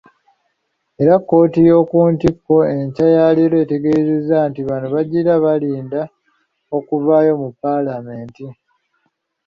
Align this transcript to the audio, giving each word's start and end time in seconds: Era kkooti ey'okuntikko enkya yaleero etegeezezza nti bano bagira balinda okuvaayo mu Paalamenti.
Era 1.01 1.13
kkooti 1.19 1.59
ey'okuntikko 1.65 2.55
enkya 2.75 3.07
yaleero 3.17 3.55
etegeezezza 3.63 4.37
nti 4.49 4.61
bano 4.67 4.87
bagira 4.95 5.33
balinda 5.45 6.01
okuvaayo 6.77 7.33
mu 7.41 7.49
Paalamenti. 7.61 8.45